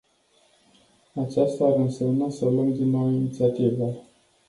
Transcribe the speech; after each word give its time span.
Aceasta 1.25 1.65
ar 1.65 1.73
însemna 1.75 2.29
să 2.29 2.45
luăm 2.45 2.73
din 2.73 2.89
nou 2.89 3.07
inițiativa. 3.09 3.93